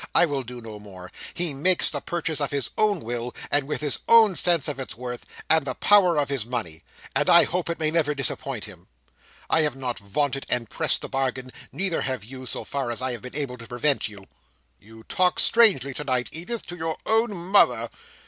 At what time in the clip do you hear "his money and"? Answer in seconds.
6.27-7.29